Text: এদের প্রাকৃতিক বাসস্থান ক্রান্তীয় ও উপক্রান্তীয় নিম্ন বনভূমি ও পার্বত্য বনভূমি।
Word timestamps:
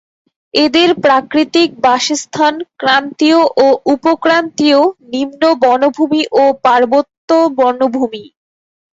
এদের 0.53 0.89
প্রাকৃতিক 1.03 1.69
বাসস্থান 1.83 2.53
ক্রান্তীয় 2.79 3.39
ও 3.57 3.67
উপক্রান্তীয় 3.93 4.79
নিম্ন 5.11 5.41
বনভূমি 5.63 6.21
ও 6.33 6.53
পার্বত্য 6.65 7.29
বনভূমি। 7.57 8.23